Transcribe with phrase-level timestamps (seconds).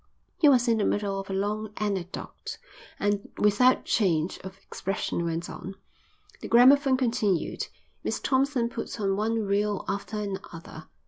[0.39, 2.57] He was in the middle of a long anecdote
[2.99, 5.75] and without change of expression went on.
[6.39, 7.67] The gramophone continued.
[8.03, 10.87] Miss Thompson put on one reel after another.